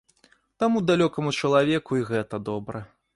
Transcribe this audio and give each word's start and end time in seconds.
Таму 0.63 0.79
далёкаму 0.89 1.33
чалавеку 1.41 1.91
й 1.99 2.09
гэта 2.13 2.41
добра. 2.51 2.87